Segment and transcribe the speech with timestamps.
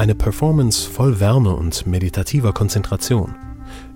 [0.00, 3.34] Eine Performance voll Wärme und meditativer Konzentration.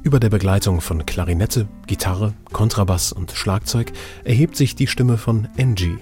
[0.02, 3.90] Über der Begleitung von Klarinette, Gitarre, Kontrabass und Schlagzeug
[4.22, 5.96] erhebt sich die Stimme von Angie.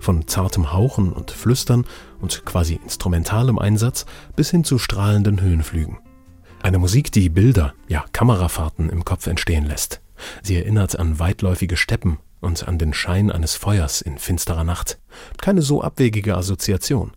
[0.00, 1.86] Von zartem Hauchen und Flüstern
[2.20, 4.04] und quasi instrumentalem Einsatz
[4.36, 5.96] bis hin zu strahlenden Höhenflügen.
[6.60, 10.02] Eine Musik, die Bilder, ja Kamerafahrten im Kopf entstehen lässt.
[10.42, 14.98] Sie erinnert an weitläufige Steppen und an den Schein eines Feuers in finsterer Nacht.
[15.38, 17.12] Keine so abwegige Assoziation.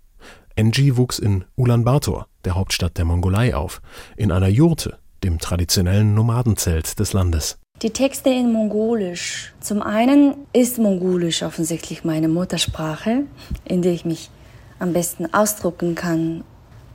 [0.55, 3.81] Enji wuchs in Ulaanbaatar, der Hauptstadt der Mongolei, auf,
[4.17, 7.57] in einer Jurte, dem traditionellen Nomadenzelt des Landes.
[7.81, 9.53] Die Texte in Mongolisch.
[9.59, 13.23] Zum einen ist Mongolisch offensichtlich meine Muttersprache,
[13.65, 14.29] in der ich mich
[14.77, 16.43] am besten ausdrucken kann.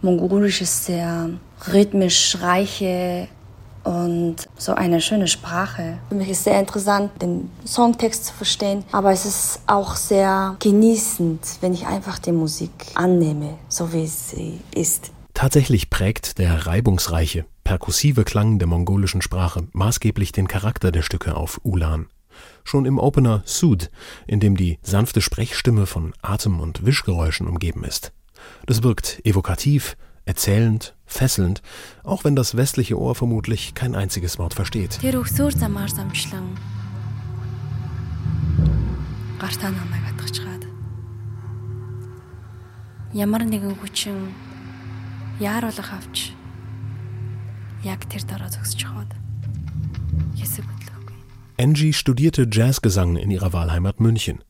[0.03, 1.31] Mongolisch ist sehr
[1.73, 3.29] rhythmisch reiche
[3.87, 5.99] und so eine schöne Sprache.
[6.09, 11.41] Für mich ist sehr interessant, den Songtext zu verstehen, aber es ist auch sehr genießend,
[11.61, 15.13] wenn ich einfach die Musik annehme, so wie sie ist.
[15.35, 21.61] Tatsächlich prägt der reibungsreiche, perkussive Klang der mongolischen Sprache maßgeblich den Charakter der Stücke auf
[21.63, 22.07] Ulan.
[22.65, 23.91] Schon im Opener Sud,
[24.27, 28.13] in dem die sanfte Sprechstimme von Atem- und Wischgeräuschen umgeben ist.
[28.67, 31.62] Das wirkt evokativ, erzählend, fesselnd,
[32.04, 35.00] auch wenn das westliche Ohr vermutlich kein einziges Wort versteht.
[43.12, 44.32] Ямар нэгэн хүчин
[45.44, 46.32] яаруулах авч
[47.84, 49.12] яг тэр дараа зогсож хаад
[50.40, 50.64] хэсэг
[51.62, 54.44] Angie studierte Jazzgesang in ihrer Wahlheimat München.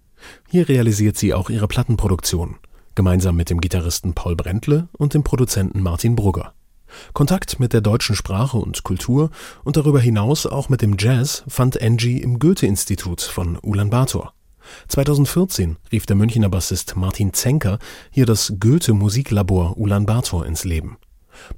[0.47, 2.55] Hier realisiert sie auch ihre Plattenproduktion
[2.96, 6.52] gemeinsam mit dem Gitarristen Paul Brentle und dem Produzenten Martin Brugger.
[7.12, 9.30] Kontakt mit der deutschen Sprache und Kultur
[9.64, 14.32] und darüber hinaus auch mit dem Jazz fand Angie im Goethe-Institut von Ulaanbaatar.
[14.88, 17.78] 2014 rief der Münchner Bassist Martin Zenker
[18.10, 20.96] hier das Goethe-Musiklabor Ulaanbaatar ins Leben.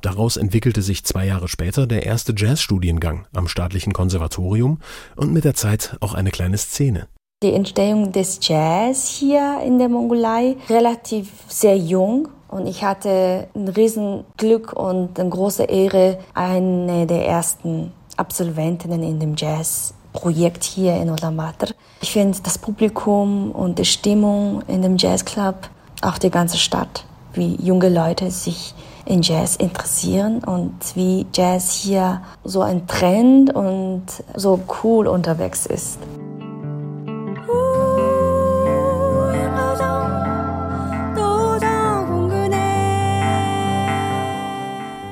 [0.02, 4.80] Daraus entwickelte sich zwei Jahre später der erste Jazzstudiengang am staatlichen Konservatorium
[5.16, 7.08] und mit der Zeit auch eine kleine Szene
[7.42, 12.28] die Entstehung des Jazz hier in der Mongolei relativ sehr jung.
[12.48, 19.36] Und ich hatte ein Riesenglück und eine große Ehre, eine der ersten Absolventinnen in dem
[19.36, 21.68] Jazzprojekt hier in Ulaanbaatar.
[22.00, 25.70] Ich finde das Publikum und die Stimmung in dem Jazzclub,
[26.02, 28.74] auch die ganze Stadt, wie junge Leute sich
[29.04, 35.98] in Jazz interessieren und wie Jazz hier so ein Trend und so cool unterwegs ist.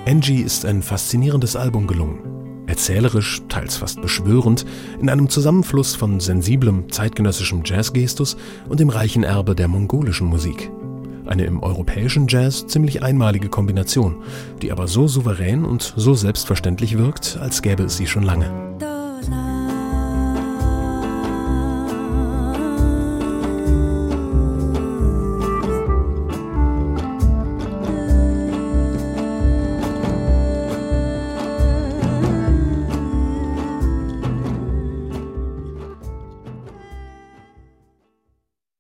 [0.09, 2.21] Angie ist ein faszinierendes Album gelungen.
[2.69, 4.65] Erzählerisch, teils fast beschwörend,
[5.01, 8.37] in einem Zusammenfluss von sensiblem zeitgenössischem Jazzgestus
[8.69, 10.71] und dem reichen Erbe der mongolischen Musik.
[11.27, 14.23] Eine im europäischen Jazz ziemlich einmalige Kombination,
[14.63, 18.86] die aber so souverän und so selbstverständlich wirkt, als gäbe es sie schon lange.